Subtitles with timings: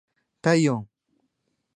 [0.41, 0.87] 体温